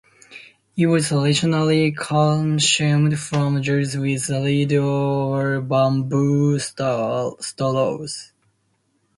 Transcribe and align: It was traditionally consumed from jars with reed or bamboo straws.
It 0.75 0.87
was 0.87 1.09
traditionally 1.09 1.91
consumed 1.91 3.19
from 3.19 3.61
jars 3.61 3.95
with 3.95 4.29
reed 4.29 4.73
or 4.73 5.61
bamboo 5.61 6.57
straws. 6.57 8.31